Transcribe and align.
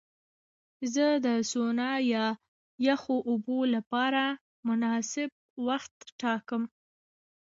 زه 0.93 1.05
د 1.25 1.27
سونا 1.51 1.91
یا 2.13 2.25
یخو 2.87 3.15
اوبو 3.29 3.59
لپاره 3.75 4.23
مناسب 4.67 5.29
وخت 5.67 5.95
ټاکم. 6.21 6.63